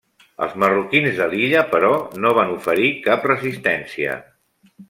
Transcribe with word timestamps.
Els 0.45 0.53
marroquins 0.63 1.19
de 1.19 1.27
l'illa, 1.33 1.61
però, 1.75 1.93
no 2.25 2.33
van 2.39 2.57
oferir 2.57 2.91
cap 3.07 3.31
resistència. 3.33 4.21